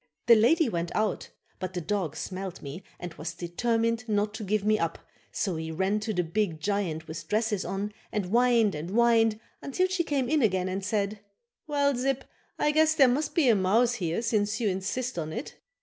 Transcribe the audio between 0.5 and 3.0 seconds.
went out but the dog smelled me